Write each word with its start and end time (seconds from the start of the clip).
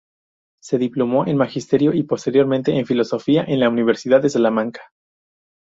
Se 0.63 0.79
diplomó 0.79 1.27
en 1.27 1.37
Magisterio 1.37 1.93
y 1.93 2.01
posteriormente 2.01 2.73
en 2.75 2.87
Filosofía 2.87 3.43
en 3.47 3.59
la 3.59 3.69
Universidad 3.69 4.19
de 4.19 4.31
Salamanca. 4.31 4.81